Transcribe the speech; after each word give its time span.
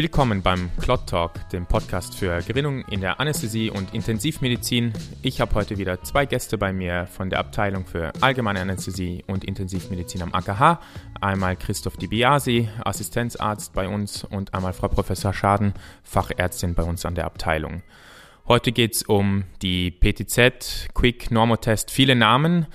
Willkommen 0.00 0.40
beim 0.40 0.70
Clot 0.78 1.08
Talk, 1.08 1.50
dem 1.50 1.66
Podcast 1.66 2.14
für 2.14 2.40
Gerinnung 2.40 2.82
in 2.88 3.02
der 3.02 3.20
Anästhesie 3.20 3.68
und 3.68 3.92
Intensivmedizin. 3.92 4.94
Ich 5.20 5.42
habe 5.42 5.54
heute 5.54 5.76
wieder 5.76 6.02
zwei 6.02 6.24
Gäste 6.24 6.56
bei 6.56 6.72
mir 6.72 7.06
von 7.06 7.28
der 7.28 7.38
Abteilung 7.38 7.84
für 7.84 8.10
Allgemeine 8.22 8.60
Anästhesie 8.60 9.22
und 9.26 9.44
Intensivmedizin 9.44 10.22
am 10.22 10.32
AKH. 10.32 10.80
Einmal 11.20 11.54
Christoph 11.56 11.98
Dibiasi, 11.98 12.70
Assistenzarzt 12.82 13.74
bei 13.74 13.88
uns 13.88 14.24
und 14.24 14.54
einmal 14.54 14.72
Frau 14.72 14.88
Professor 14.88 15.34
Schaden, 15.34 15.74
Fachärztin 16.02 16.74
bei 16.74 16.82
uns 16.82 17.04
an 17.04 17.14
der 17.14 17.26
Abteilung. 17.26 17.82
Heute 18.48 18.72
geht 18.72 18.94
es 18.94 19.02
um 19.02 19.44
die 19.60 19.90
PTZ, 19.90 20.88
Quick 20.94 21.30
Normotest, 21.30 21.90
viele 21.90 22.16
Namen. 22.16 22.66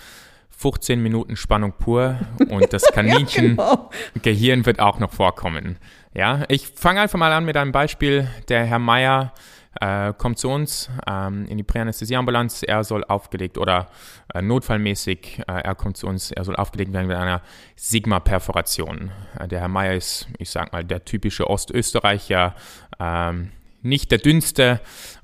15 0.58 1.02
Minuten 1.02 1.36
Spannung 1.36 1.74
pur 1.74 2.18
und 2.50 2.72
das 2.72 2.84
Kaninchen 2.94 3.58
ja, 3.58 3.76
genau. 3.76 3.90
Gehirn 4.22 4.66
wird 4.66 4.80
auch 4.80 5.00
noch 5.00 5.12
vorkommen. 5.12 5.78
Ja, 6.14 6.44
ich 6.48 6.68
fange 6.68 7.02
einfach 7.02 7.20
mal 7.20 7.34
an 7.34 7.46
mit 7.46 7.58
einem 7.58 7.72
Beispiel. 7.72 8.28
Der 8.48 8.66
Herr 8.66 8.80
Meier 8.80 9.34
äh, 9.82 10.14
kommt 10.14 10.40
zu 10.40 10.50
uns 10.50 10.90
ähm, 11.08 11.46
in 11.46 11.58
die 11.58 11.64
Präanästhesieambulanz. 11.64 12.64
Er 12.64 12.84
soll 12.84 13.04
aufgelegt 13.04 13.58
oder 13.58 13.88
äh, 14.34 14.42
notfallmäßig, 14.42 15.42
äh, 15.48 15.62
er 15.62 15.76
kommt 15.76 15.98
zu 15.98 16.08
uns, 16.08 16.32
er 16.32 16.46
soll 16.46 16.56
aufgelegt 16.56 16.94
werden 16.94 17.08
mit 17.08 17.18
einer 17.18 17.42
Sigma-Perforation. 17.76 19.12
Äh, 19.40 19.48
der 19.48 19.60
Herr 19.60 19.68
Meier 19.68 19.96
ist, 19.96 20.28
ich 20.38 20.50
sag 20.50 20.72
mal, 20.72 20.84
der 20.84 21.04
typische 21.04 21.50
Ostösterreicher, 21.50 22.56
ähm, 23.00 23.52
nicht 23.82 24.12
der 24.12 24.18
dünnste 24.18 24.80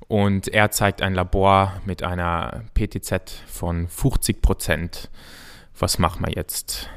und 0.08 0.48
er 0.48 0.70
zeigt 0.70 1.02
ein 1.02 1.14
Labor 1.14 1.74
mit 1.84 2.02
einer 2.02 2.62
PTZ 2.74 3.32
von 3.46 3.88
50 3.88 4.42
Prozent. 4.42 5.10
Was 5.78 5.98
machen 5.98 6.24
wir 6.26 6.32
jetzt, 6.34 6.88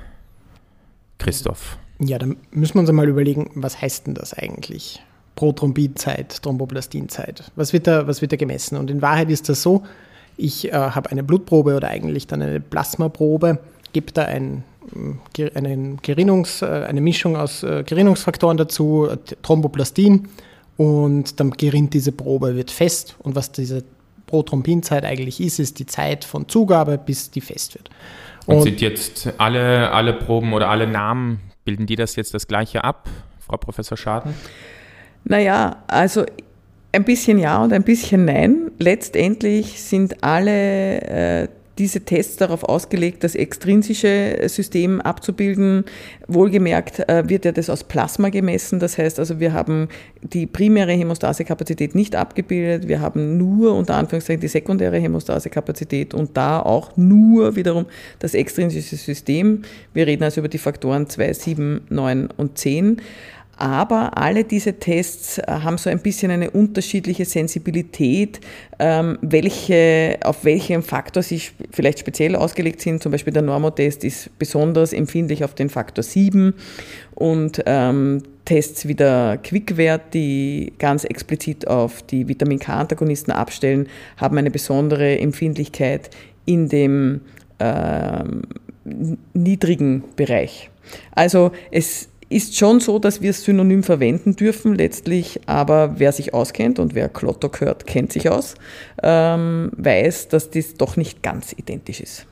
Christoph? 1.17 1.77
Ja, 1.99 2.17
dann 2.17 2.37
müssen 2.51 2.75
wir 2.75 2.81
uns 2.81 2.89
einmal 2.89 3.07
überlegen, 3.07 3.51
was 3.55 3.81
heißt 3.81 4.07
denn 4.07 4.15
das 4.15 4.33
eigentlich? 4.33 5.01
Prothrombinzeit, 5.35 6.41
Thromboplastinzeit. 6.43 7.51
Was 7.55 7.73
wird, 7.73 7.87
da, 7.87 8.07
was 8.07 8.21
wird 8.21 8.31
da 8.31 8.37
gemessen? 8.37 8.77
Und 8.77 8.89
in 8.89 9.01
Wahrheit 9.01 9.29
ist 9.29 9.49
das 9.49 9.61
so, 9.61 9.83
ich 10.37 10.69
äh, 10.69 10.73
habe 10.73 11.11
eine 11.11 11.23
Blutprobe 11.23 11.75
oder 11.75 11.89
eigentlich 11.89 12.27
dann 12.27 12.41
eine 12.41 12.59
Plasmaprobe, 12.59 13.59
gebe 13.93 14.11
da 14.11 14.23
ein, 14.25 14.63
einen 15.53 15.99
Gerinnungs, 16.01 16.61
äh, 16.61 16.65
eine 16.65 17.01
Mischung 17.01 17.35
aus 17.37 17.63
äh, 17.63 17.83
Gerinnungsfaktoren 17.83 18.57
dazu, 18.57 19.07
Thromboplastin, 19.41 20.27
und 20.77 21.39
dann 21.39 21.51
gerinnt 21.51 21.93
diese 21.93 22.11
Probe, 22.11 22.55
wird 22.55 22.71
fest. 22.71 23.15
Und 23.19 23.35
was 23.35 23.51
diese 23.51 23.83
Prothrombinzeit 24.27 25.05
eigentlich 25.05 25.39
ist, 25.39 25.59
ist 25.59 25.79
die 25.79 25.85
Zeit 25.85 26.25
von 26.25 26.49
Zugabe, 26.49 26.97
bis 26.97 27.31
die 27.31 27.41
fest 27.41 27.75
wird. 27.75 27.89
Und, 28.45 28.57
und 28.57 28.63
sind 28.63 28.81
jetzt 28.81 29.33
alle, 29.37 29.91
alle 29.91 30.13
Proben 30.13 30.53
oder 30.53 30.69
alle 30.69 30.87
Namen 30.87 31.39
Bilden 31.65 31.87
die 31.87 31.95
das 31.95 32.15
jetzt 32.15 32.33
das 32.35 32.47
Gleiche 32.47 32.83
ab, 32.83 33.09
Frau 33.39 33.57
Professor 33.57 33.97
Schaden? 33.97 34.35
Naja, 35.23 35.77
also 35.87 36.23
ein 36.91 37.03
bisschen 37.03 37.39
ja 37.39 37.61
und 37.61 37.73
ein 37.73 37.83
bisschen 37.83 38.25
nein. 38.25 38.71
Letztendlich 38.77 39.81
sind 39.81 40.23
alle 40.23 41.01
äh, 41.01 41.47
diese 41.77 42.01
Tests 42.01 42.37
darauf 42.37 42.63
ausgelegt, 42.63 43.23
das 43.23 43.35
extrinsische 43.35 44.37
System 44.47 45.01
abzubilden. 45.01 45.85
Wohlgemerkt 46.27 47.07
äh, 47.09 47.27
wird 47.27 47.45
ja 47.45 47.51
das 47.51 47.69
aus 47.69 47.83
Plasma 47.83 48.29
gemessen. 48.29 48.79
Das 48.79 48.97
heißt 48.97 49.19
also, 49.19 49.39
wir 49.39 49.53
haben 49.53 49.89
die 50.21 50.45
primäre 50.45 50.93
Hämostasekapazität 50.93 51.93
nicht 51.93 52.15
abgebildet. 52.15 52.87
Wir 52.87 53.01
haben 53.01 53.37
nur 53.37 53.75
unter 53.75 53.95
Anführungszeichen 53.95 54.41
die 54.41 54.47
sekundäre 54.47 54.97
Hämostasekapazität 54.97 56.13
und 56.13 56.37
da 56.37 56.59
auch 56.59 56.95
nur 56.95 57.55
wiederum 57.55 57.85
das 58.19 58.33
extrinsische 58.33 58.95
System. 58.95 59.63
Wir 59.93 60.07
reden 60.07 60.23
also 60.23 60.41
über 60.41 60.47
die 60.47 60.57
Faktoren 60.57 61.09
2, 61.09 61.33
7, 61.33 61.81
9 61.89 62.29
und 62.37 62.57
10. 62.57 63.01
Aber 63.57 64.17
alle 64.17 64.43
diese 64.43 64.73
Tests 64.73 65.37
äh, 65.37 65.43
haben 65.47 65.77
so 65.77 65.89
ein 65.89 65.99
bisschen 65.99 66.31
eine 66.31 66.51
unterschiedliche 66.51 67.25
Sensibilität, 67.25 68.41
ähm, 68.79 69.17
welche, 69.21 70.17
auf 70.23 70.43
welchem 70.43 70.83
Faktor 70.83 71.23
sie 71.23 71.41
vielleicht 71.71 71.99
speziell 71.99 72.35
ausgelegt 72.35 72.81
sind. 72.81 73.01
Zum 73.01 73.11
Beispiel 73.11 73.31
der 73.33 73.43
Normotest 73.43 74.03
ist 74.03 74.37
besonders 74.37 74.91
empfindlich 74.91 75.43
auf 75.43 75.55
den 75.55 75.69
Faktor 75.69 76.03
7 76.03 76.53
und 77.15 77.63
ähm, 77.65 78.23
Tests 78.43 78.87
wie 78.87 78.95
der 78.95 79.39
Quickwert, 79.41 80.13
die 80.13 80.73
ganz 80.77 81.03
explizit 81.03 81.67
auf 81.67 82.03
die 82.03 82.27
Vitamin 82.27 82.59
K-Antagonisten 82.59 83.31
abstellen, 83.31 83.87
haben 84.17 84.37
eine 84.37 84.51
besondere 84.51 85.17
Empfindlichkeit 85.19 86.09
in 86.45 86.69
dem 86.69 87.21
ähm, 87.59 88.43
niedrigen 89.33 90.03
Bereich. 90.15 90.69
Also 91.15 91.51
es 91.71 92.09
ist 92.29 92.57
schon 92.57 92.79
so, 92.79 92.99
dass 92.99 93.21
wir 93.21 93.29
es 93.29 93.43
synonym 93.43 93.83
verwenden 93.83 94.35
dürfen 94.35 94.75
letztlich, 94.75 95.41
aber 95.45 95.99
wer 95.99 96.11
sich 96.11 96.33
auskennt 96.33 96.79
und 96.79 96.95
wer 96.95 97.09
Klottok 97.09 97.61
hört, 97.61 97.85
kennt 97.85 98.11
sich 98.11 98.29
aus, 98.29 98.55
ähm, 99.03 99.71
weiß, 99.75 100.29
dass 100.29 100.49
das 100.49 100.75
doch 100.75 100.97
nicht 100.97 101.21
ganz 101.21 101.53
identisch 101.53 102.01
ist. 102.01 102.25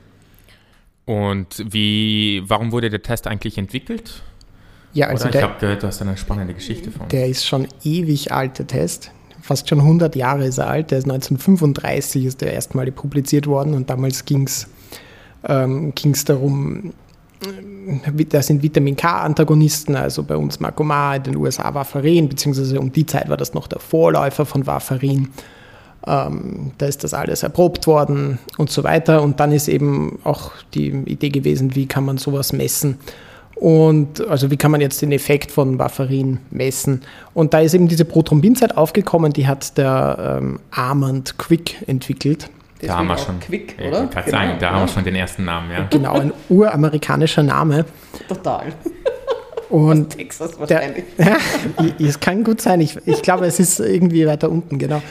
Und 1.06 1.64
wie, 1.70 2.42
warum 2.46 2.72
wurde 2.72 2.90
der 2.90 3.02
Test 3.02 3.26
eigentlich 3.26 3.58
entwickelt? 3.58 4.22
Ja, 4.94 5.08
also 5.08 5.28
Oder? 5.28 5.38
ich 5.38 5.44
habe 5.44 5.58
gehört, 5.60 5.82
du 5.82 5.86
hast 5.88 6.00
eine 6.00 6.16
spannende 6.16 6.54
Geschichte 6.54 6.90
von. 6.90 7.08
Der 7.08 7.26
ist 7.28 7.44
schon 7.44 7.68
ewig 7.82 8.32
alt, 8.32 8.58
der 8.58 8.66
Test. 8.66 9.10
Fast 9.42 9.68
schon 9.68 9.80
100 9.80 10.16
Jahre 10.16 10.46
ist 10.46 10.58
er 10.58 10.68
alt. 10.68 10.90
Der 10.90 10.98
ist 10.98 11.04
1935 11.04 12.24
ist 12.24 12.40
der 12.40 12.54
erstmal 12.54 12.90
publiziert 12.90 13.46
worden 13.46 13.74
und 13.74 13.90
damals 13.90 14.24
ging 14.24 14.44
es 14.44 14.68
ähm, 15.46 15.92
darum, 16.24 16.94
das 18.30 18.46
sind 18.46 18.62
Vitamin 18.62 18.96
K-Antagonisten, 18.96 19.96
also 19.96 20.22
bei 20.22 20.36
uns 20.36 20.60
Marcomar, 20.60 21.16
in 21.16 21.22
den 21.24 21.36
USA 21.36 21.72
Warfarin, 21.74 22.28
beziehungsweise 22.28 22.80
um 22.80 22.92
die 22.92 23.06
Zeit 23.06 23.28
war 23.28 23.36
das 23.36 23.54
noch 23.54 23.66
der 23.66 23.80
Vorläufer 23.80 24.46
von 24.46 24.66
Warfarin. 24.66 25.28
Ähm, 26.06 26.72
da 26.78 26.86
ist 26.86 27.02
das 27.02 27.14
alles 27.14 27.42
erprobt 27.42 27.86
worden 27.86 28.38
und 28.58 28.70
so 28.70 28.84
weiter. 28.84 29.22
Und 29.22 29.40
dann 29.40 29.52
ist 29.52 29.68
eben 29.68 30.18
auch 30.24 30.52
die 30.74 30.88
Idee 30.88 31.30
gewesen, 31.30 31.74
wie 31.74 31.86
kann 31.86 32.04
man 32.04 32.18
sowas 32.18 32.52
messen. 32.52 32.98
Und 33.54 34.20
also 34.28 34.50
wie 34.50 34.56
kann 34.56 34.70
man 34.70 34.80
jetzt 34.80 35.00
den 35.00 35.12
Effekt 35.12 35.50
von 35.50 35.78
Warfarin 35.78 36.38
messen? 36.50 37.02
Und 37.32 37.54
da 37.54 37.60
ist 37.60 37.74
eben 37.74 37.88
diese 37.88 38.04
Prothrombinzeit 38.04 38.76
aufgekommen, 38.76 39.32
die 39.32 39.46
hat 39.46 39.78
der 39.78 40.38
ähm, 40.42 40.60
Armand 40.70 41.38
Quick 41.38 41.76
entwickelt. 41.86 42.50
Da 42.80 42.98
haben 42.98 43.06
wir 43.06 43.18
schon. 43.18 43.40
Quick, 43.40 43.76
oder? 43.78 44.04
Ich 44.04 44.10
kann 44.10 44.24
genau, 44.24 44.38
sagen, 44.38 44.56
da 44.58 44.66
ja. 44.66 44.72
haben 44.72 44.82
wir 44.82 44.88
schon 44.88 45.04
den 45.04 45.14
ersten 45.14 45.44
Namen, 45.44 45.70
ja. 45.70 45.86
Genau, 45.90 46.14
ein 46.14 46.32
uramerikanischer 46.48 47.42
Name. 47.42 47.84
Total. 48.28 48.66
Und 49.70 50.08
Aus 50.08 50.16
Texas 50.16 50.60
wahrscheinlich. 50.60 51.04
Der, 51.18 51.26
ja, 51.98 52.06
es 52.06 52.20
kann 52.20 52.44
gut 52.44 52.60
sein. 52.60 52.80
Ich, 52.80 52.96
ich 53.06 53.22
glaube, 53.22 53.46
es 53.46 53.58
ist 53.58 53.80
irgendwie 53.80 54.26
weiter 54.26 54.50
unten, 54.50 54.78
genau. 54.78 55.02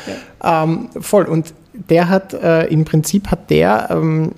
Ja. 0.42 0.64
Ähm, 0.64 0.90
voll. 1.00 1.26
Und 1.26 1.54
der 1.74 2.08
hat 2.08 2.34
äh, 2.34 2.66
im 2.68 2.86
Prinzip 2.86 3.30
hat 3.30 3.50
der 3.50 3.90
ähm, 3.92 4.32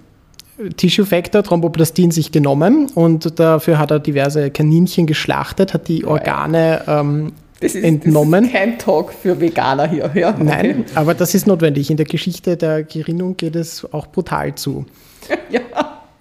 Tissue 0.77 1.05
Factor 1.05 1.43
Thromboplastin 1.43 2.11
sich 2.11 2.31
genommen 2.31 2.87
und 2.95 3.39
dafür 3.39 3.77
hat 3.77 3.91
er 3.91 3.99
diverse 3.99 4.51
Kaninchen 4.51 5.05
geschlachtet, 5.05 5.73
hat 5.73 5.89
die 5.89 6.05
Organe 6.05 6.81
ähm, 6.87 7.33
das 7.65 7.75
ist, 7.75 7.83
entnommen. 7.83 8.43
Das 8.43 8.51
ist 8.51 8.57
kein 8.57 8.79
Talk 8.79 9.13
für 9.13 9.39
Veganer 9.39 9.87
hier. 9.87 10.11
Ja, 10.13 10.29
okay. 10.29 10.43
Nein, 10.43 10.85
aber 10.95 11.13
das 11.13 11.35
ist 11.35 11.47
notwendig. 11.47 11.89
In 11.89 11.97
der 11.97 12.05
Geschichte 12.05 12.57
der 12.57 12.83
Gerinnung 12.83 13.37
geht 13.37 13.55
es 13.55 13.91
auch 13.93 14.07
brutal 14.07 14.55
zu. 14.55 14.85
ja. 15.49 15.61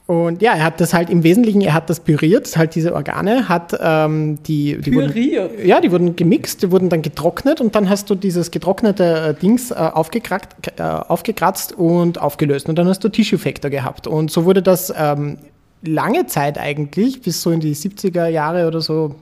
Und 0.07 0.43
ja, 0.43 0.53
er 0.53 0.65
hat 0.65 0.83
das 0.83 0.93
halt 0.93 1.09
im 1.09 1.23
Wesentlichen, 1.23 1.63
er 1.63 1.73
hat 1.73 1.89
das 1.89 2.01
püriert, 2.01 2.55
halt 2.59 2.75
diese 2.75 2.95
Organe, 2.95 3.49
hat 3.49 3.75
ähm, 3.81 4.39
die, 4.43 4.77
die 4.79 4.91
püriert. 4.91 5.53
Wurden, 5.53 5.67
ja, 5.67 5.81
die 5.81 5.91
wurden 5.91 6.15
gemixt, 6.15 6.63
die 6.63 6.71
wurden 6.71 6.91
dann 6.91 7.01
getrocknet 7.01 7.63
und 7.63 7.75
dann 7.75 7.89
hast 7.89 8.11
du 8.11 8.15
dieses 8.15 8.51
getrocknete 8.51 9.29
äh, 9.29 9.35
Dings 9.35 9.71
äh, 9.71 9.75
aufgekratzt, 9.77 10.49
äh, 10.77 10.83
aufgekratzt 10.83 11.73
und 11.73 12.21
aufgelöst 12.21 12.69
und 12.69 12.79
dann 12.79 12.87
hast 12.87 13.03
du 13.03 13.09
Tissue 13.09 13.39
Factor 13.39 13.71
gehabt 13.71 14.07
und 14.07 14.31
so 14.31 14.45
wurde 14.45 14.61
das 14.61 14.93
ähm, 14.95 15.39
lange 15.87 16.27
Zeit 16.27 16.59
eigentlich, 16.59 17.23
bis 17.23 17.43
so 17.43 17.51
in 17.51 17.61
die 17.61 17.75
70er 17.75 18.27
Jahre 18.27 18.67
oder 18.67 18.81
so, 18.81 19.15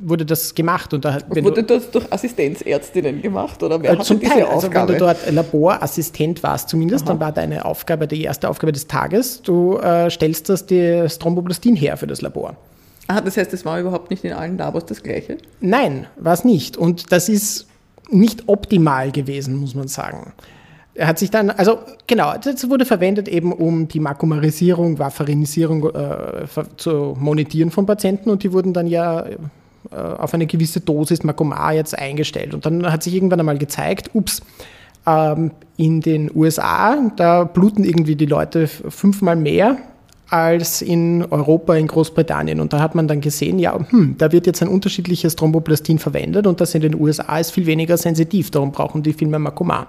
wurde 0.00 0.24
das 0.24 0.54
gemacht. 0.54 0.92
Und 0.94 1.04
da, 1.04 1.18
wurde 1.28 1.62
das 1.62 1.90
durch 1.90 2.12
Assistenzärztinnen 2.12 3.22
gemacht? 3.22 3.62
Oder 3.62 3.82
wer 3.82 3.92
äh, 3.92 3.98
zum 4.00 4.20
Teil, 4.20 4.44
also 4.44 4.72
wenn 4.72 4.86
du 4.86 4.96
dort 4.96 5.30
Laborassistent 5.30 6.42
warst 6.42 6.68
zumindest, 6.68 7.04
Aha. 7.04 7.12
dann 7.12 7.20
war 7.20 7.32
deine 7.32 7.64
Aufgabe, 7.64 8.06
die 8.06 8.22
erste 8.22 8.48
Aufgabe 8.48 8.72
des 8.72 8.86
Tages, 8.86 9.42
du 9.42 9.78
äh, 9.78 10.10
stellst 10.10 10.48
das, 10.48 10.66
das 10.66 11.18
Thromboplastin 11.18 11.76
her 11.76 11.96
für 11.96 12.06
das 12.06 12.20
Labor. 12.20 12.56
Ah, 13.08 13.20
das 13.20 13.36
heißt, 13.36 13.52
es 13.52 13.64
war 13.64 13.80
überhaupt 13.80 14.10
nicht 14.10 14.24
in 14.24 14.32
allen 14.32 14.56
Labors 14.56 14.86
das 14.86 15.02
Gleiche? 15.02 15.38
Nein, 15.60 16.06
war 16.16 16.34
es 16.34 16.44
nicht. 16.44 16.76
Und 16.76 17.12
das 17.12 17.28
ist 17.28 17.66
nicht 18.10 18.44
optimal 18.48 19.10
gewesen, 19.10 19.56
muss 19.56 19.74
man 19.74 19.88
sagen. 19.88 20.32
Er 20.94 21.06
hat 21.06 21.18
sich 21.18 21.30
dann, 21.30 21.50
also 21.50 21.78
genau, 22.06 22.34
das 22.42 22.68
wurde 22.68 22.84
verwendet 22.84 23.26
eben, 23.26 23.52
um 23.52 23.88
die 23.88 24.00
Makumarisierung, 24.00 24.98
Wafferinisierung 24.98 25.88
äh, 25.94 26.46
zu 26.76 27.16
monetieren 27.18 27.70
von 27.70 27.86
Patienten 27.86 28.28
und 28.28 28.42
die 28.42 28.52
wurden 28.52 28.74
dann 28.74 28.86
ja 28.86 29.24
äh, 29.24 29.36
auf 29.96 30.34
eine 30.34 30.46
gewisse 30.46 30.80
Dosis 30.80 31.24
Makumar 31.24 31.72
jetzt 31.72 31.98
eingestellt. 31.98 32.52
Und 32.52 32.66
dann 32.66 32.92
hat 32.92 33.02
sich 33.02 33.14
irgendwann 33.14 33.40
einmal 33.40 33.58
gezeigt, 33.58 34.10
ups, 34.12 34.42
ähm, 35.06 35.50
in 35.76 36.00
den 36.00 36.30
USA, 36.34 37.10
da 37.16 37.44
bluten 37.44 37.84
irgendwie 37.84 38.16
die 38.16 38.26
Leute 38.26 38.66
fünfmal 38.66 39.36
mehr 39.36 39.78
als 40.28 40.80
in 40.80 41.24
Europa, 41.30 41.74
in 41.74 41.86
Großbritannien. 41.86 42.60
Und 42.60 42.72
da 42.72 42.80
hat 42.80 42.94
man 42.94 43.08
dann 43.08 43.20
gesehen, 43.20 43.58
ja, 43.58 43.78
hm, 43.90 44.16
da 44.18 44.32
wird 44.32 44.46
jetzt 44.46 44.62
ein 44.62 44.68
unterschiedliches 44.68 45.36
Thromboplastin 45.36 45.98
verwendet 45.98 46.46
und 46.46 46.60
das 46.60 46.74
in 46.74 46.80
den 46.80 46.98
USA 46.98 47.38
ist 47.38 47.50
viel 47.50 47.66
weniger 47.66 47.96
sensitiv. 47.96 48.50
Darum 48.50 48.72
brauchen 48.72 49.02
die 49.02 49.12
viel 49.12 49.28
mehr 49.28 49.38
Makoma. 49.38 49.88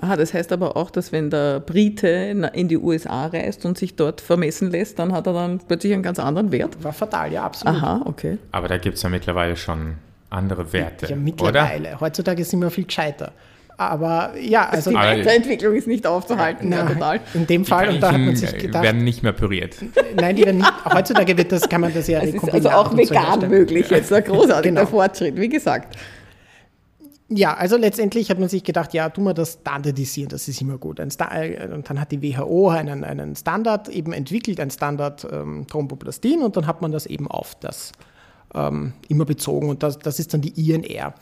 Aha, 0.00 0.16
das 0.16 0.32
heißt 0.32 0.52
aber 0.52 0.76
auch, 0.76 0.90
dass 0.90 1.12
wenn 1.12 1.30
der 1.30 1.60
Brite 1.60 2.08
in 2.54 2.68
die 2.68 2.78
USA 2.78 3.26
reist 3.26 3.66
und 3.66 3.76
sich 3.76 3.96
dort 3.96 4.20
vermessen 4.20 4.70
lässt, 4.70 4.98
dann 4.98 5.12
hat 5.12 5.26
er 5.26 5.32
dann 5.32 5.58
plötzlich 5.58 5.92
einen 5.92 6.02
ganz 6.02 6.18
anderen 6.18 6.52
Wert? 6.52 6.82
War 6.82 6.92
fatal, 6.92 7.32
ja, 7.32 7.44
absolut. 7.44 7.76
Aha, 7.76 8.02
okay. 8.04 8.38
Aber 8.52 8.68
da 8.68 8.78
gibt 8.78 8.96
es 8.96 9.02
ja 9.02 9.08
mittlerweile 9.08 9.56
schon 9.56 9.96
andere 10.30 10.72
Werte. 10.72 11.06
Ja, 11.06 11.16
mittlerweile. 11.16 11.90
Oder? 11.90 12.00
Heutzutage 12.00 12.44
sind 12.44 12.60
wir 12.60 12.70
viel 12.70 12.84
gescheiter. 12.84 13.32
Aber 13.80 14.32
ja, 14.38 14.68
also. 14.68 14.90
Die 14.90 14.96
Weiterentwicklung 14.96 15.74
ist 15.74 15.86
nicht 15.86 16.06
aufzuhalten, 16.06 16.68
na, 16.68 16.80
ja, 16.80 16.86
total. 16.86 17.20
In 17.32 17.46
dem 17.46 17.64
Fall, 17.64 17.88
und 17.88 18.02
da 18.02 18.12
hat 18.12 18.20
man 18.20 18.36
sich 18.36 18.56
gedacht. 18.58 18.84
werden 18.84 19.04
nicht 19.04 19.22
mehr 19.22 19.32
püriert. 19.32 19.76
Nein, 20.16 20.36
die 20.36 20.44
werden 20.44 20.58
nicht. 20.58 20.84
Heutzutage 20.84 21.36
wird 21.38 21.50
das, 21.50 21.66
kann 21.66 21.80
man 21.80 21.94
das 21.94 22.06
ja 22.06 22.20
es 22.22 22.34
ist 22.34 22.52
Also 22.52 22.68
auch 22.68 22.94
vegan 22.94 23.48
möglich, 23.48 23.88
jetzt 23.88 24.12
ein 24.12 24.22
großartiger 24.22 24.74
genau. 24.74 24.86
Fortschritt, 24.86 25.34
wie 25.36 25.48
gesagt. 25.48 25.96
Ja, 27.32 27.54
also 27.54 27.76
letztendlich 27.76 28.28
hat 28.28 28.40
man 28.40 28.48
sich 28.48 28.64
gedacht, 28.64 28.92
ja, 28.92 29.08
tun 29.08 29.22
wir 29.22 29.34
das 29.34 29.58
standardisieren, 29.60 30.30
das 30.30 30.48
ist 30.48 30.60
immer 30.60 30.78
gut. 30.78 30.98
Äh, 30.98 31.68
und 31.72 31.88
dann 31.88 32.00
hat 32.00 32.10
die 32.10 32.22
WHO 32.22 32.70
einen, 32.70 33.04
einen 33.04 33.36
Standard 33.36 33.88
eben 33.88 34.12
entwickelt, 34.12 34.58
ein 34.58 34.70
Standard 34.70 35.26
ähm, 35.30 35.64
Thromboplastin 35.68 36.42
und 36.42 36.56
dann 36.56 36.66
hat 36.66 36.82
man 36.82 36.90
das 36.90 37.06
eben 37.06 37.28
auf 37.28 37.54
das 37.60 37.92
ähm, 38.52 38.94
immer 39.08 39.24
bezogen 39.24 39.68
und 39.68 39.84
das, 39.84 40.00
das 40.00 40.18
ist 40.18 40.34
dann 40.34 40.40
die 40.40 40.70
INR. 40.70 41.14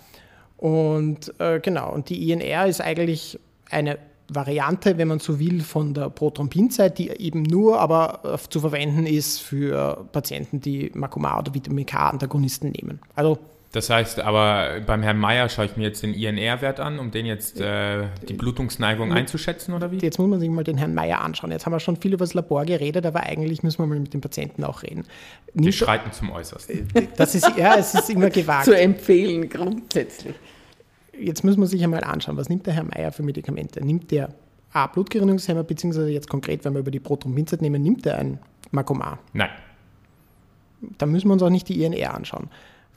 Und 0.57 1.39
äh, 1.41 1.61
genau, 1.61 1.93
und 1.93 2.09
die 2.09 2.31
INR 2.31 2.67
ist 2.67 2.81
eigentlich 2.81 3.39
eine 3.71 3.99
Variante, 4.31 4.97
wenn 4.97 5.09
man 5.09 5.19
so 5.19 5.39
will, 5.39 5.61
von 5.61 5.93
der 5.93 6.09
Prothrombinzeit, 6.09 6.97
die 6.99 7.11
eben 7.11 7.43
nur 7.43 7.81
aber 7.81 8.21
äh, 8.25 8.49
zu 8.49 8.61
verwenden 8.61 9.05
ist 9.05 9.41
für 9.41 10.09
Patienten, 10.13 10.61
die 10.61 10.91
Makoma 10.95 11.39
oder 11.39 11.53
Vitamin 11.53 11.85
K-Antagonisten 11.85 12.71
nehmen. 12.71 12.99
Also 13.15 13.39
das 13.73 13.91
heißt 13.91 14.21
aber, 14.21 14.81
beim 14.87 15.03
Herrn 15.03 15.19
Meyer 15.19 15.49
schaue 15.51 15.67
ich 15.67 15.77
mir 15.77 15.85
jetzt 15.85 16.03
den 16.03 16.15
INR-Wert 16.15 16.81
an, 16.81 16.99
um 16.99 17.11
den 17.11 17.27
jetzt 17.27 17.61
äh, 17.61 18.07
die 18.27 18.33
Blutungsneigung 18.33 19.13
einzuschätzen, 19.13 19.75
oder 19.75 19.91
wie? 19.91 19.99
Jetzt 19.99 20.19
muss 20.19 20.29
man 20.29 20.41
sich 20.41 20.49
mal 20.49 20.65
den 20.65 20.79
Herrn 20.79 20.95
Meyer 20.95 21.21
anschauen. 21.21 21.51
Jetzt 21.51 21.67
haben 21.67 21.73
wir 21.73 21.81
schon 21.81 21.97
viel 21.97 22.15
über 22.15 22.25
das 22.25 22.33
Labor 22.33 22.65
geredet, 22.65 23.05
aber 23.05 23.25
eigentlich 23.25 23.63
müssen 23.63 23.79
wir 23.81 23.87
mal 23.87 23.99
mit 23.99 24.15
dem 24.15 24.23
Patienten 24.23 24.65
auch 24.65 24.83
reden. 24.83 25.05
Nimmt 25.53 25.67
wir 25.67 25.73
schreiten 25.73 26.13
zum 26.13 26.31
Äußersten. 26.31 26.89
Äh, 26.95 27.09
das 27.17 27.35
ist, 27.35 27.51
ja, 27.57 27.77
es 27.77 27.95
ist 27.95 28.09
immer 28.09 28.31
gewagt. 28.31 28.65
Zu 28.65 28.73
empfehlen, 28.73 29.51
grundsätzlich. 29.51 30.35
Jetzt 31.21 31.45
müssen 31.45 31.61
wir 31.61 31.67
sich 31.67 31.83
einmal 31.85 32.05
anschauen, 32.05 32.39
was 32.39 32.49
nimmt 32.49 32.67
der 32.67 32.75
Herr 32.75 32.85
Meyer 32.85 33.13
für 33.13 33.23
Medikamente? 33.23 33.85
Nimmt 33.85 34.11
der 34.11 34.31
A, 34.73 34.87
Blutgerinnungshemmer, 34.87 35.65
beziehungsweise 35.65 36.09
jetzt 36.09 36.29
konkret, 36.31 36.65
wenn 36.65 36.73
wir 36.73 36.81
über 36.81 36.91
die 36.91 37.01
Prothrombinzeit 37.01 37.61
nehmen, 37.61 37.83
nimmt 37.83 38.07
er 38.07 38.19
ein 38.19 38.39
Makomar? 38.71 39.19
Nein. 39.35 39.51
Da 40.97 41.07
müssen 41.07 41.29
wir 41.29 41.33
uns 41.33 41.43
auch 41.43 41.51
nicht 41.51 41.69
die 41.69 41.83
INR 41.83 42.15
anschauen. 42.15 42.49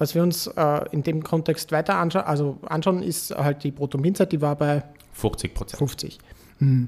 Was 0.01 0.15
wir 0.15 0.23
uns 0.23 0.47
äh, 0.47 0.85
in 0.89 1.03
dem 1.03 1.21
Kontext 1.21 1.71
weiter 1.71 1.93
anschauen, 1.93 2.23
also 2.23 2.57
anschauen, 2.63 3.03
ist 3.03 3.35
halt 3.35 3.63
die 3.63 3.71
Protominzeit, 3.71 4.31
die 4.31 4.41
war 4.41 4.55
bei 4.55 4.81
50 5.13 5.53
Prozent. 5.53 5.77
50. 5.77 6.17
Hm. 6.57 6.87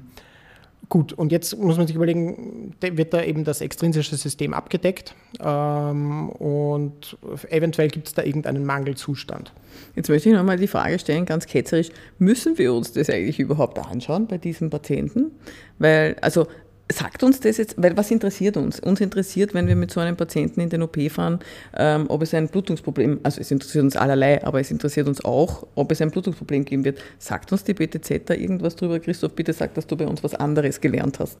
Gut, 0.88 1.12
und 1.12 1.30
jetzt 1.30 1.56
muss 1.56 1.76
man 1.76 1.86
sich 1.86 1.94
überlegen, 1.94 2.74
wird 2.80 3.14
da 3.14 3.22
eben 3.22 3.44
das 3.44 3.60
extrinsische 3.60 4.16
System 4.16 4.52
abgedeckt 4.52 5.14
ähm, 5.38 6.28
und 6.28 7.16
eventuell 7.50 7.86
gibt 7.86 8.08
es 8.08 8.14
da 8.14 8.24
irgendeinen 8.24 8.66
Mangelzustand. 8.66 9.52
Jetzt 9.94 10.08
möchte 10.08 10.30
ich 10.30 10.34
nochmal 10.34 10.56
die 10.56 10.66
Frage 10.66 10.98
stellen, 10.98 11.24
ganz 11.24 11.46
ketzerisch, 11.46 11.90
müssen 12.18 12.58
wir 12.58 12.74
uns 12.74 12.94
das 12.94 13.08
eigentlich 13.08 13.38
überhaupt 13.38 13.78
anschauen 13.78 14.26
bei 14.26 14.38
diesem 14.38 14.70
Patienten? 14.70 15.30
Weil, 15.78 16.16
also 16.20 16.48
Sagt 16.92 17.22
uns 17.22 17.40
das 17.40 17.56
jetzt, 17.56 17.80
weil 17.82 17.96
was 17.96 18.10
interessiert 18.10 18.58
uns? 18.58 18.78
Uns 18.78 19.00
interessiert, 19.00 19.54
wenn 19.54 19.66
wir 19.66 19.74
mit 19.74 19.90
so 19.90 20.00
einem 20.00 20.16
Patienten 20.16 20.60
in 20.60 20.68
den 20.68 20.82
OP 20.82 20.98
fahren, 21.10 21.38
ähm, 21.74 22.04
ob 22.08 22.20
es 22.20 22.34
ein 22.34 22.48
Blutungsproblem, 22.48 23.20
also 23.22 23.40
es 23.40 23.50
interessiert 23.50 23.84
uns 23.84 23.96
allerlei, 23.96 24.44
aber 24.44 24.60
es 24.60 24.70
interessiert 24.70 25.08
uns 25.08 25.24
auch, 25.24 25.66
ob 25.76 25.90
es 25.92 26.02
ein 26.02 26.10
Blutungsproblem 26.10 26.66
geben 26.66 26.84
wird. 26.84 26.98
Sagt 27.18 27.52
uns 27.52 27.64
die 27.64 27.72
BTZ 27.72 28.28
da 28.28 28.34
irgendwas 28.34 28.76
drüber? 28.76 29.00
Christoph, 29.00 29.32
bitte 29.32 29.54
sag, 29.54 29.72
dass 29.74 29.86
du 29.86 29.96
bei 29.96 30.06
uns 30.06 30.22
was 30.22 30.34
anderes 30.34 30.80
gelernt 30.80 31.20
hast. 31.20 31.38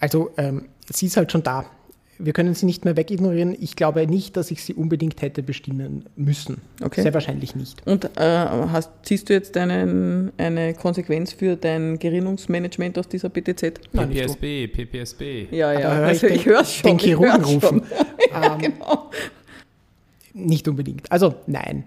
Also 0.00 0.32
ähm, 0.36 0.68
sie 0.92 1.06
ist 1.06 1.16
halt 1.16 1.30
schon 1.30 1.44
da 1.44 1.64
wir 2.18 2.32
können 2.32 2.54
sie 2.54 2.66
nicht 2.66 2.84
mehr 2.84 2.96
wegignorieren. 2.96 3.56
Ich 3.60 3.76
glaube 3.76 4.06
nicht, 4.06 4.36
dass 4.36 4.50
ich 4.50 4.62
sie 4.64 4.74
unbedingt 4.74 5.22
hätte 5.22 5.42
bestimmen 5.42 6.04
müssen. 6.16 6.60
Okay. 6.82 7.02
Sehr 7.02 7.14
wahrscheinlich 7.14 7.54
nicht. 7.54 7.86
Und 7.86 8.04
äh, 8.04 8.10
hast, 8.18 8.90
ziehst 9.02 9.28
du 9.28 9.34
jetzt 9.34 9.56
einen, 9.56 10.32
eine 10.36 10.74
Konsequenz 10.74 11.32
für 11.32 11.56
dein 11.56 11.98
Gerinnungsmanagement 11.98 12.98
aus 12.98 13.08
dieser 13.08 13.28
BTZ? 13.28 13.80
Nein, 13.92 14.10
PPSB, 14.10 14.66
PPSB. 14.66 15.46
Ja, 15.50 15.72
ja, 15.72 15.94
hör 15.94 16.06
also 16.06 16.26
ich, 16.26 16.44
höre 16.44 16.64
schon. 16.64 16.90
Den 16.90 16.98
Chirurgen 16.98 17.44
rufen. 17.44 17.82
ja, 18.32 18.54
ähm, 18.54 18.58
genau. 18.60 19.10
Nicht 20.34 20.66
unbedingt. 20.68 21.10
Also 21.10 21.34
nein. 21.46 21.84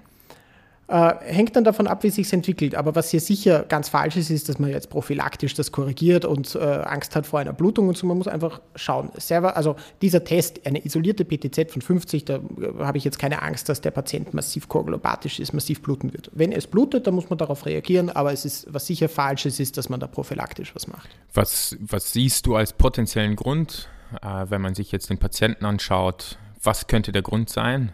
Äh, 0.91 1.15
hängt 1.21 1.55
dann 1.55 1.63
davon 1.63 1.87
ab, 1.87 2.03
wie 2.03 2.09
sich 2.09 2.33
entwickelt. 2.33 2.75
Aber 2.75 2.95
was 2.95 3.11
hier 3.11 3.21
sicher 3.21 3.63
ganz 3.63 3.87
falsch 3.87 4.17
ist, 4.17 4.29
ist, 4.29 4.49
dass 4.49 4.59
man 4.59 4.71
jetzt 4.71 4.89
prophylaktisch 4.89 5.53
das 5.53 5.71
korrigiert 5.71 6.25
und 6.25 6.53
äh, 6.53 6.59
Angst 6.59 7.15
hat 7.15 7.25
vor 7.25 7.39
einer 7.39 7.53
Blutung 7.53 7.87
und 7.87 7.97
so. 7.97 8.05
Man 8.05 8.17
muss 8.17 8.27
einfach 8.27 8.59
schauen. 8.75 9.09
Selber, 9.15 9.55
also 9.55 9.77
dieser 10.01 10.25
Test, 10.25 10.59
eine 10.65 10.83
isolierte 10.83 11.23
PTZ 11.23 11.71
von 11.71 11.81
50, 11.81 12.25
da 12.25 12.35
äh, 12.35 12.39
habe 12.79 12.97
ich 12.97 13.05
jetzt 13.05 13.19
keine 13.19 13.41
Angst, 13.41 13.69
dass 13.69 13.79
der 13.79 13.91
Patient 13.91 14.33
massiv 14.33 14.67
koagulopathisch 14.67 15.39
ist, 15.39 15.53
massiv 15.53 15.81
bluten 15.81 16.11
wird. 16.11 16.29
Wenn 16.33 16.51
es 16.51 16.67
blutet, 16.67 17.07
dann 17.07 17.13
muss 17.13 17.29
man 17.29 17.37
darauf 17.37 17.65
reagieren. 17.65 18.09
Aber 18.09 18.33
es 18.33 18.43
ist, 18.43 18.67
was 18.73 18.85
sicher 18.85 19.07
falsch 19.07 19.45
ist, 19.45 19.61
ist, 19.61 19.77
dass 19.77 19.87
man 19.87 20.01
da 20.01 20.07
prophylaktisch 20.07 20.75
was 20.75 20.89
macht. 20.89 21.07
Was, 21.33 21.77
was 21.79 22.11
siehst 22.11 22.47
du 22.47 22.57
als 22.57 22.73
potenziellen 22.73 23.37
Grund, 23.37 23.87
äh, 24.21 24.45
wenn 24.49 24.59
man 24.59 24.75
sich 24.75 24.91
jetzt 24.91 25.09
den 25.09 25.19
Patienten 25.19 25.63
anschaut? 25.63 26.37
Was 26.61 26.87
könnte 26.87 27.13
der 27.13 27.21
Grund 27.21 27.49
sein? 27.49 27.93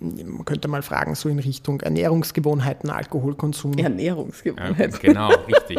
Man 0.00 0.44
könnte 0.44 0.68
mal 0.68 0.82
fragen, 0.82 1.14
so 1.14 1.28
in 1.28 1.38
Richtung 1.38 1.80
Ernährungsgewohnheiten, 1.80 2.90
Alkoholkonsum. 2.90 3.74
Ernährungsgewohnheiten. 3.74 4.92
Ja, 4.92 4.98
genau, 5.00 5.28
richtig. 5.46 5.78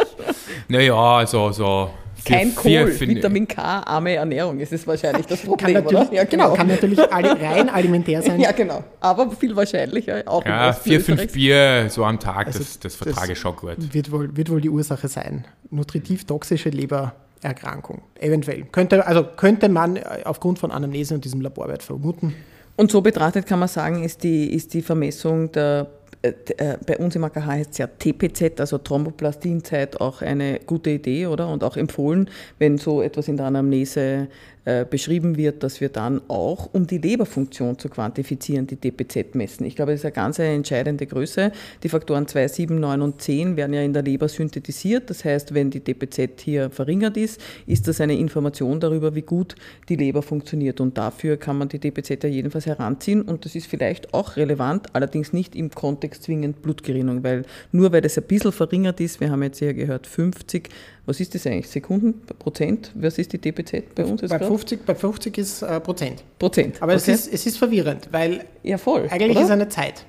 naja, 0.68 0.96
also 0.96 1.52
so. 1.52 1.90
Kein 2.24 2.56
Kohl, 2.56 2.88
vier, 2.88 3.08
Vitamin 3.08 3.48
K, 3.48 3.62
arme 3.62 4.14
Ernährung 4.16 4.60
ist 4.60 4.74
es 4.74 4.88
wahrscheinlich 4.88 5.28
das 5.28 5.42
Problem, 5.42 5.76
kann 5.76 5.86
oder? 5.86 6.14
Ja, 6.14 6.24
genau. 6.24 6.46
genau. 6.46 6.54
Kann 6.56 6.68
natürlich 6.68 6.98
rein 7.00 7.70
alimentär 7.70 8.22
sein. 8.22 8.40
Ja, 8.46 8.52
genau. 8.52 8.84
Aber 9.00 9.32
viel 9.32 9.56
wahrscheinlicher 9.56 10.24
auch. 10.26 10.44
Ja, 10.46 10.74
vier, 10.74 11.02
fünf 11.02 11.32
Bier 11.34 11.88
so 11.90 12.04
am 12.04 12.20
Tag, 12.20 12.48
also 12.48 12.60
das, 12.60 12.80
das 12.80 12.96
vertrage 12.96 13.34
ich 13.34 13.40
schon 13.40 13.56
gut. 13.56 13.94
Wird 13.94 14.12
wohl, 14.12 14.36
wird 14.36 14.50
wohl 14.50 14.62
die 14.62 14.70
Ursache 14.70 15.08
sein. 15.08 15.46
Nutritiv-toxische 15.70 16.70
Lebererkrankung. 16.70 18.02
Eventuell. 18.20 18.64
Könnte, 18.72 19.06
also 19.06 19.24
könnte 19.24 19.70
man 19.70 20.00
aufgrund 20.24 20.58
von 20.58 20.72
Anamnese 20.72 21.16
und 21.16 21.26
diesem 21.26 21.42
Laborwert 21.42 21.84
vermuten. 21.84 22.34
Und 22.75 22.91
so 22.91 23.01
betrachtet 23.01 23.46
kann 23.46 23.60
man 23.60 23.70
sagen, 23.70 24.03
ist 24.03 24.24
die, 24.24 24.53
ist 24.53 24.74
die 24.74 24.82
Vermessung 24.82 25.51
der 25.51 25.88
äh, 26.25 26.34
äh, 26.58 26.77
bei 26.86 26.98
uns 26.98 27.15
im 27.15 27.24
AKH 27.24 27.46
heißt 27.46 27.72
es 27.74 27.77
ja 27.77 27.88
TPZ, 27.88 28.60
also 28.60 28.79
Thromboplastinzeit, 28.79 30.01
auch 30.01 30.22
eine 30.22 30.60
gute 30.65 30.89
Idee, 30.89 31.27
oder? 31.27 31.50
Und 31.50 31.63
auch 31.63 31.77
empfohlen, 31.77 32.29
wenn 32.58 32.77
so 32.77 33.01
etwas 33.01 33.27
in 33.27 33.38
der 33.38 33.46
Anamnese 33.46 34.27
äh, 34.65 34.84
beschrieben 34.84 35.38
wird, 35.38 35.62
dass 35.62 35.79
wir 35.79 35.89
dann 35.89 36.22
auch, 36.27 36.69
um 36.74 36.88
die 36.88 36.98
Leberfunktion 36.98 37.77
zu 37.77 37.88
quantifizieren, 37.88 38.65
die 38.65 38.75
DPZ 38.75 39.36
messen. 39.36 39.63
Ich 39.65 39.75
glaube, 39.75 39.91
das 39.91 40.01
ist 40.01 40.05
eine 40.05 40.13
ganz 40.13 40.39
entscheidende 40.39 41.05
Größe. 41.05 41.51
Die 41.84 41.89
Faktoren 41.89 42.27
2, 42.27 42.48
7, 42.48 42.79
9 42.79 43.01
und 43.03 43.22
10 43.22 43.57
werden 43.57 43.74
ja 43.74 43.84
in 43.84 43.93
der 43.93 44.01
Leber 44.01 44.27
synthetisiert. 44.27 45.10
Das 45.10 45.24
heißt, 45.24 45.53
wenn 45.53 45.69
die 45.69 45.81
DPZ 45.81 46.41
hier 46.41 46.72
verringert 46.72 47.15
ist, 47.15 47.39
ist 47.67 47.88
das 47.88 48.01
eine 48.01 48.17
Information 48.17 48.79
darüber, 48.79 49.13
wie 49.13 49.22
gut 49.22 49.55
die 49.88 49.98
Leber 49.98 50.24
funktioniert. 50.24 50.81
Und 50.81 50.98
dafür 50.98 51.38
kann 51.38 51.57
man 51.60 51.69
die 51.69 51.79
DPZ 51.79 52.24
ja 52.24 52.29
jedenfalls 52.29 52.65
heranziehen. 52.65 53.22
Und 53.22 53.45
das 53.45 53.53
ist 53.53 53.67
vielleicht 53.67 54.15
auch 54.15 54.36
relevant, 54.36 54.88
allerdings 54.93 55.31
nicht 55.31 55.55
im 55.55 55.69
Kontext 55.69 56.24
zwingend 56.24 56.63
Blutgerinnung, 56.63 57.24
weil 57.24 57.43
nur 57.72 57.91
weil 57.91 58.01
das 58.01 58.17
ein 58.17 58.24
bisschen 58.24 58.51
verringert 58.51 59.00
ist, 59.00 59.19
wir 59.19 59.29
haben 59.29 59.43
jetzt 59.43 59.60
hier 59.60 59.74
gehört 59.74 60.07
50, 60.07 60.69
was 61.06 61.20
ist 61.20 61.36
das 61.36 61.46
eigentlich? 61.46 61.70
Sekunden, 61.70 62.22
Prozent? 62.40 62.92
Was 62.96 63.18
ist 63.18 63.32
die 63.34 63.38
DPZ 63.38 63.94
bei 63.96 64.06
uns 64.06 64.22
jetzt 64.22 64.32
bei 64.32 64.40
50, 64.40 64.86
bei 64.86 64.96
50 64.96 65.38
ist 65.38 65.62
äh, 65.62 65.80
Prozent. 65.80 66.24
Prozent. 66.40 66.82
Aber 66.82 66.94
okay. 66.94 67.12
es, 67.12 67.26
ist, 67.26 67.34
es 67.34 67.46
ist 67.46 67.58
verwirrend, 67.58 68.10
weil 68.12 68.46
ja, 68.64 68.78
voll, 68.78 69.08
eigentlich 69.10 69.38
oder? 69.38 69.46
ist 69.46 69.52
eine 69.52 69.70
Zeit. 69.70 70.06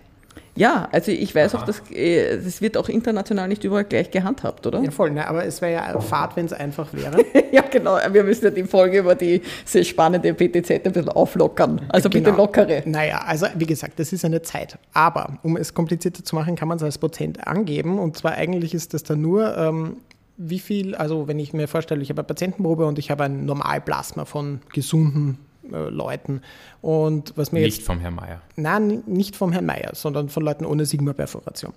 Ja, 0.56 0.88
also 0.90 1.12
ich 1.12 1.34
weiß 1.34 1.54
Aha. 1.54 1.62
auch, 1.62 1.66
dass 1.66 1.82
äh, 1.90 2.38
das 2.42 2.62
wird 2.62 2.78
auch 2.78 2.88
international 2.88 3.46
nicht 3.46 3.62
überall 3.62 3.84
gleich 3.84 4.10
gehandhabt, 4.10 4.66
oder? 4.66 4.80
Ja, 4.82 4.90
voll, 4.90 5.10
ne? 5.10 5.28
aber 5.28 5.44
es 5.44 5.60
wäre 5.60 5.74
ja 5.74 6.00
Fahrt, 6.00 6.34
wenn 6.36 6.46
es 6.46 6.54
einfach 6.54 6.92
wäre. 6.94 7.24
ja, 7.52 7.62
genau. 7.70 7.98
Wir 8.10 8.24
müssen 8.24 8.46
ja 8.46 8.50
die 8.50 8.64
Folge 8.64 9.00
über 9.00 9.14
die 9.14 9.42
sehr 9.66 9.84
spannende 9.84 10.32
PTZ 10.32 10.70
ein 10.70 10.92
bisschen 10.92 11.10
auflockern. 11.10 11.82
Also 11.90 12.08
genau. 12.08 12.24
bitte 12.24 12.36
lockere. 12.36 12.82
Naja, 12.86 13.22
also 13.26 13.46
wie 13.54 13.66
gesagt, 13.66 13.98
das 13.98 14.14
ist 14.14 14.24
eine 14.24 14.40
Zeit. 14.40 14.78
Aber 14.94 15.38
um 15.42 15.58
es 15.58 15.74
komplizierter 15.74 16.24
zu 16.24 16.34
machen, 16.34 16.56
kann 16.56 16.68
man 16.68 16.78
es 16.78 16.82
als 16.82 16.96
Prozent 16.96 17.46
angeben. 17.46 17.98
Und 17.98 18.16
zwar 18.16 18.32
eigentlich 18.32 18.72
ist 18.72 18.94
das 18.94 19.02
dann 19.02 19.20
nur 19.20 19.54
ähm, 19.58 19.98
wie 20.36 20.58
viel, 20.58 20.94
also 20.94 21.28
wenn 21.28 21.38
ich 21.38 21.52
mir 21.52 21.68
vorstelle, 21.68 22.02
ich 22.02 22.10
habe 22.10 22.20
eine 22.20 22.26
Patientenprobe 22.26 22.86
und 22.86 22.98
ich 22.98 23.10
habe 23.10 23.24
ein 23.24 23.44
Normalplasma 23.46 24.24
von 24.24 24.60
gesunden 24.72 25.38
äh, 25.72 25.88
Leuten. 25.88 26.42
Und 26.82 27.32
was 27.36 27.52
mir 27.52 27.60
nicht 27.60 27.78
jetzt, 27.78 27.86
vom 27.86 28.00
Herrn 28.00 28.14
Meier. 28.14 28.40
Nein, 28.56 29.02
nicht 29.06 29.36
vom 29.36 29.52
Herrn 29.52 29.66
Meier, 29.66 29.94
sondern 29.94 30.28
von 30.28 30.44
Leuten 30.44 30.64
ohne 30.64 30.86
Sigma-Perforation. 30.86 31.72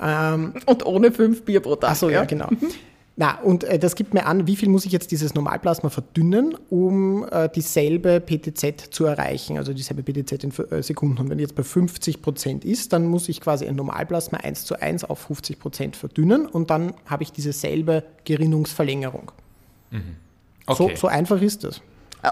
Ähm, 0.00 0.54
und 0.66 0.86
ohne 0.86 1.12
fünf 1.12 1.44
Bier 1.44 1.60
pro 1.60 1.76
Tag. 1.76 1.90
Achso, 1.90 2.08
ja, 2.08 2.20
ja 2.20 2.24
genau. 2.24 2.48
Na, 3.16 3.38
und 3.40 3.62
äh, 3.62 3.78
das 3.78 3.94
gibt 3.94 4.12
mir 4.12 4.26
an, 4.26 4.48
wie 4.48 4.56
viel 4.56 4.68
muss 4.68 4.84
ich 4.84 4.92
jetzt 4.92 5.12
dieses 5.12 5.34
Normalplasma 5.34 5.88
verdünnen, 5.88 6.56
um 6.68 7.24
äh, 7.30 7.48
dieselbe 7.48 8.20
PTZ 8.20 8.92
zu 8.92 9.04
erreichen, 9.04 9.56
also 9.56 9.72
dieselbe 9.72 10.02
PTZ 10.02 10.44
in 10.44 10.52
äh, 10.70 10.82
Sekunden. 10.82 11.18
Und 11.18 11.30
wenn 11.30 11.38
jetzt 11.38 11.54
bei 11.54 11.62
50 11.62 12.22
Prozent 12.22 12.64
ist, 12.64 12.92
dann 12.92 13.06
muss 13.06 13.28
ich 13.28 13.40
quasi 13.40 13.66
ein 13.66 13.76
Normalplasma 13.76 14.38
1 14.38 14.64
zu 14.64 14.80
1 14.80 15.04
auf 15.04 15.20
50 15.20 15.60
Prozent 15.60 15.96
verdünnen 15.96 16.46
und 16.46 16.70
dann 16.70 16.92
habe 17.06 17.22
ich 17.22 17.30
dieselbe 17.30 18.02
Gerinnungsverlängerung. 18.24 19.30
Mhm. 19.92 20.16
Okay. 20.66 20.94
So, 20.96 21.02
so 21.02 21.06
einfach 21.06 21.40
ist 21.40 21.62
das. 21.62 21.82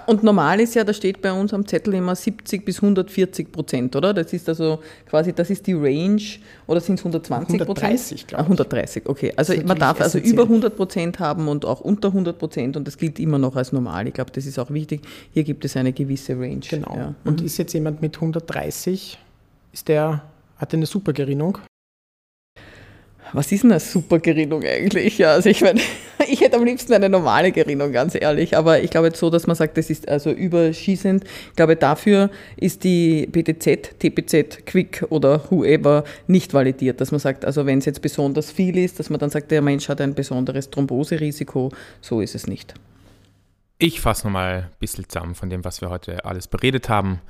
Und 0.06 0.22
normal 0.22 0.60
ist 0.60 0.74
ja, 0.74 0.84
da 0.84 0.92
steht 0.92 1.20
bei 1.20 1.32
uns 1.32 1.52
am 1.52 1.66
Zettel 1.66 1.94
immer 1.94 2.14
70 2.14 2.64
bis 2.64 2.76
140 2.82 3.52
Prozent, 3.52 3.94
oder? 3.96 4.14
Das 4.14 4.32
ist 4.32 4.48
also 4.48 4.80
quasi, 5.08 5.32
das 5.32 5.50
ist 5.50 5.66
die 5.66 5.74
Range, 5.74 6.22
oder 6.66 6.80
sind 6.80 6.98
es 6.98 7.00
120 7.00 7.58
Prozent? 7.58 7.62
130, 7.62 8.26
glaube 8.26 8.42
ich. 8.42 8.46
Ah, 8.46 8.52
130, 8.52 9.08
okay. 9.08 9.32
Also 9.36 9.54
man 9.64 9.78
darf 9.78 10.00
also 10.00 10.18
über 10.18 10.44
100 10.44 10.76
Prozent 10.76 11.18
haben 11.18 11.48
und 11.48 11.64
auch 11.64 11.80
unter 11.80 12.08
100 12.08 12.38
Prozent 12.38 12.76
und 12.76 12.86
das 12.86 12.96
gilt 12.96 13.18
immer 13.18 13.38
noch 13.38 13.56
als 13.56 13.72
normal. 13.72 14.06
Ich 14.06 14.14
glaube, 14.14 14.30
das 14.30 14.46
ist 14.46 14.58
auch 14.58 14.70
wichtig. 14.70 15.02
Hier 15.32 15.44
gibt 15.44 15.64
es 15.64 15.76
eine 15.76 15.92
gewisse 15.92 16.34
Range. 16.38 16.60
Genau. 16.68 16.96
Ja. 16.96 17.14
Und 17.24 17.40
mhm. 17.40 17.46
ist 17.46 17.58
jetzt 17.58 17.72
jemand 17.72 18.02
mit 18.02 18.16
130, 18.16 19.18
ist 19.72 19.88
der, 19.88 20.22
hat 20.56 20.72
eine 20.72 20.86
Supergerinnung? 20.86 21.58
Was 23.32 23.50
ist 23.50 23.62
denn 23.62 23.72
eine 23.72 23.80
super 23.80 24.18
Gerinnung 24.18 24.62
eigentlich? 24.62 25.18
Ja, 25.18 25.32
also 25.32 25.48
ich 25.48 25.60
meine, 25.62 25.80
ich 26.28 26.40
hätte 26.40 26.56
am 26.56 26.64
liebsten 26.64 26.92
eine 26.92 27.08
normale 27.08 27.52
Gerinnung, 27.52 27.92
ganz 27.92 28.14
ehrlich. 28.14 28.56
Aber 28.56 28.80
ich 28.82 28.90
glaube 28.90 29.08
jetzt 29.08 29.18
so, 29.18 29.30
dass 29.30 29.46
man 29.46 29.56
sagt, 29.56 29.76
das 29.78 29.90
ist 29.90 30.08
also 30.08 30.30
überschießend. 30.30 31.24
Ich 31.24 31.56
glaube, 31.56 31.76
dafür 31.76 32.30
ist 32.56 32.84
die 32.84 33.26
BTZ, 33.26 33.98
TPZ, 33.98 34.66
Quick 34.66 35.06
oder 35.08 35.42
whoever 35.50 36.04
nicht 36.26 36.52
validiert. 36.54 37.00
Dass 37.00 37.10
man 37.10 37.20
sagt, 37.20 37.44
also 37.44 37.66
wenn 37.66 37.78
es 37.78 37.86
jetzt 37.86 38.02
besonders 38.02 38.50
viel 38.50 38.76
ist, 38.76 38.98
dass 38.98 39.10
man 39.10 39.18
dann 39.18 39.30
sagt, 39.30 39.50
der 39.50 39.62
Mensch 39.62 39.88
hat 39.88 40.00
ein 40.00 40.14
besonderes 40.14 40.70
Thromboserisiko. 40.70 41.70
So 42.00 42.20
ist 42.20 42.34
es 42.34 42.46
nicht. 42.46 42.74
Ich 43.78 44.00
fasse 44.00 44.26
nochmal 44.26 44.70
ein 44.70 44.78
bisschen 44.78 45.08
zusammen 45.08 45.34
von 45.34 45.50
dem, 45.50 45.64
was 45.64 45.80
wir 45.80 45.90
heute 45.90 46.24
alles 46.24 46.46
beredet 46.46 46.88
haben. 46.88 47.20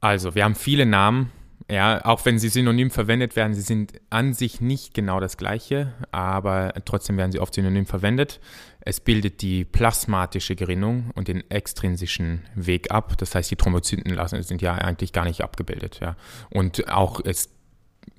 Also, 0.00 0.34
wir 0.34 0.44
haben 0.44 0.54
viele 0.54 0.86
Namen 0.86 1.32
ja, 1.70 2.04
auch 2.04 2.24
wenn 2.26 2.38
sie 2.38 2.50
synonym 2.50 2.90
verwendet 2.90 3.36
werden, 3.36 3.54
sie 3.54 3.62
sind 3.62 3.92
an 4.10 4.34
sich 4.34 4.60
nicht 4.60 4.92
genau 4.92 5.18
das 5.18 5.36
gleiche, 5.36 5.94
aber 6.10 6.74
trotzdem 6.84 7.16
werden 7.16 7.32
sie 7.32 7.40
oft 7.40 7.54
synonym 7.54 7.86
verwendet. 7.86 8.40
Es 8.80 9.00
bildet 9.00 9.40
die 9.40 9.64
plasmatische 9.64 10.56
Gerinnung 10.56 11.10
und 11.14 11.28
den 11.28 11.48
extrinsischen 11.50 12.42
Weg 12.54 12.90
ab. 12.90 13.16
Das 13.16 13.34
heißt, 13.34 13.50
die 13.50 13.56
Thrombozyten 13.56 14.14
sind 14.42 14.60
ja 14.60 14.74
eigentlich 14.74 15.12
gar 15.14 15.24
nicht 15.24 15.40
abgebildet. 15.40 16.00
Ja. 16.02 16.16
Und 16.50 16.90
auch 16.90 17.20
es 17.24 17.48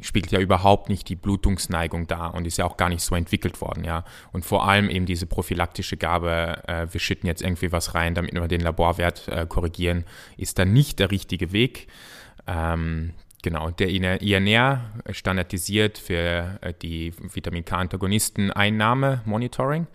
spielt 0.02 0.32
ja 0.32 0.40
überhaupt 0.40 0.90
nicht 0.90 1.08
die 1.10 1.16
Blutungsneigung 1.16 2.08
dar 2.08 2.34
und 2.34 2.48
ist 2.48 2.58
ja 2.58 2.66
auch 2.66 2.78
gar 2.78 2.90
nicht 2.90 3.02
so 3.02 3.16
entwickelt 3.16 3.62
worden, 3.62 3.84
ja. 3.84 4.04
Und 4.32 4.44
vor 4.44 4.68
allem 4.68 4.90
eben 4.90 5.06
diese 5.06 5.28
prophylaktische 5.28 5.98
Gabe, 5.98 6.64
äh, 6.68 6.88
wir 6.92 7.00
schütten 7.00 7.28
jetzt 7.28 7.44
irgendwie 7.44 7.72
was 7.72 7.94
rein, 7.94 8.16
damit 8.16 8.34
wir 8.34 8.48
den 8.48 8.62
Laborwert 8.62 9.28
äh, 9.28 9.46
korrigieren, 9.48 10.04
ist 10.38 10.58
dann 10.58 10.74
nicht 10.74 10.98
der 10.98 11.12
richtige 11.12 11.52
Weg. 11.52 11.88
Ähm, 12.48 13.14
Genau, 13.46 13.70
der 13.70 13.90
INR 13.90 14.82
standardisiert 15.12 16.00
für 16.00 16.58
äh, 16.62 16.74
die 16.82 17.14
Vitamin 17.32 17.64
K-Antagonisten-Einnahme 17.64 19.22
Monitoring 19.26 19.86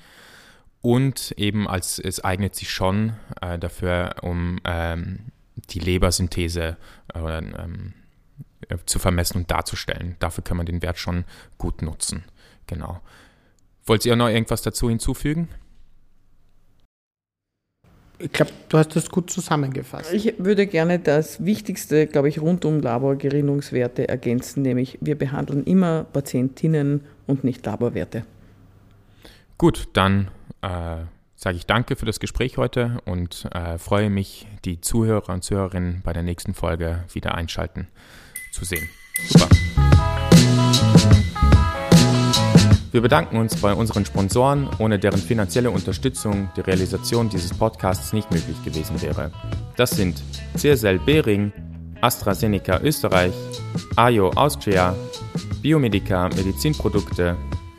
und 0.83 1.33
eben 1.33 1.67
als 1.67 1.99
es 1.99 2.23
eignet 2.23 2.55
sich 2.55 2.71
schon 2.71 3.15
äh, 3.41 3.59
dafür, 3.59 4.15
um 4.23 4.61
ähm, 4.63 5.33
die 5.57 5.81
Lebersynthese 5.81 6.77
äh, 7.13 7.39
ähm, 7.39 7.95
zu 8.87 9.01
vermessen 9.01 9.39
und 9.39 9.51
darzustellen. 9.51 10.15
Dafür 10.21 10.45
kann 10.45 10.57
man 10.57 10.67
den 10.67 10.81
Wert 10.81 11.01
schon 11.01 11.25
gut 11.59 11.83
nutzen. 11.83 12.23
Genau. 12.69 13.01
Wollt 13.85 14.07
ihr 14.07 14.15
noch 14.15 14.29
irgendwas 14.29 14.63
dazu 14.63 14.89
hinzufügen? 14.89 15.49
Ich 18.21 18.33
glaube, 18.33 18.53
du 18.69 18.79
hast 18.79 18.95
das 18.95 19.09
gut 19.09 19.31
zusammengefasst. 19.31 20.13
Ich 20.13 20.35
würde 20.39 20.67
gerne 20.67 20.99
das 20.99 21.45
Wichtigste, 21.45 22.07
glaube 22.07 22.29
ich, 22.29 22.41
rund 22.41 22.65
um 22.67 22.81
Laborgerinnungswerte 22.81 24.09
ergänzen, 24.09 24.63
nämlich 24.63 24.99
wir 25.01 25.17
behandeln 25.17 25.65
immer 25.65 26.05
Patientinnen 26.05 27.01
und 27.27 27.45
nicht 27.45 27.65
Laborwerte. 27.65 28.25
Gut, 29.57 29.89
dann 29.95 30.29
äh, 30.61 30.99
sage 31.35 31.57
ich 31.57 31.65
danke 31.65 31.97
für 31.97 32.07
das 32.07 32.21
Gespräch 32.21 32.59
heute 32.59 32.99
und 33.07 33.49
äh, 33.53 33.79
freue 33.79 34.11
mich, 34.11 34.47
die 34.67 34.81
Zuhörer 34.81 35.33
und 35.33 35.43
Zuhörerinnen 35.43 36.03
bei 36.05 36.13
der 36.13 36.23
nächsten 36.23 36.53
Folge 36.53 37.05
wieder 37.13 37.35
einschalten 37.35 37.89
zu 38.53 38.67
sehen. 38.67 38.89
Super. 39.27 39.49
Wir 42.93 43.01
bedanken 43.01 43.37
uns 43.37 43.55
bei 43.57 43.73
unseren 43.73 44.05
Sponsoren, 44.05 44.69
ohne 44.79 44.99
deren 44.99 45.21
finanzielle 45.21 45.71
Unterstützung 45.71 46.51
die 46.57 46.61
Realisation 46.61 47.29
dieses 47.29 47.55
Podcasts 47.55 48.13
nicht 48.13 48.31
möglich 48.33 48.57
gewesen 48.65 49.01
wäre. 49.01 49.31
Das 49.77 49.91
sind 49.91 50.21
CSL 50.57 50.99
Behring, 50.99 51.53
AstraZeneca 52.01 52.81
Österreich, 52.83 53.33
AYO 53.95 54.31
Austria, 54.31 54.97
Biomedica 55.63 56.31
Medizinprodukte, 56.31 57.37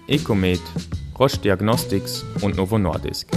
Ecomed, 0.08 0.62
Roche 1.20 1.38
Diagnostics 1.39 2.24
und 2.41 2.56
Novo 2.56 2.77
Nordisk. 2.77 3.27